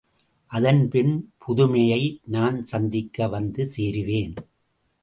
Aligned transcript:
அதன்பின் 0.51 1.11
பதுமையை 1.37 2.01
நான் 2.27 2.65
சந்திக்க 2.65 3.27
வந்து 3.27 3.65
சேருவேன். 3.65 4.35